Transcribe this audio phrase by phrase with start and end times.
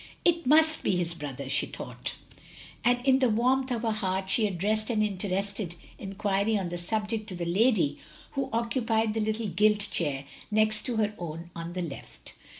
[0.25, 2.15] It must be his brother, she thought,
[2.83, 7.27] and in the warmth of her heart she addressed an interested enquiry on the subject
[7.27, 7.99] to the lady
[8.31, 12.33] who occupied the little gilt chair next to her own, on the left.